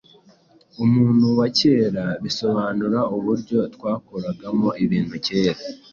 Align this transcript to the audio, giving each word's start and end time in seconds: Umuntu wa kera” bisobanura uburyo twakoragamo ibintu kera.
Umuntu 0.83 1.25
wa 1.37 1.47
kera” 1.57 2.05
bisobanura 2.23 2.99
uburyo 3.15 3.59
twakoragamo 3.75 4.69
ibintu 4.83 5.15
kera. 5.27 5.61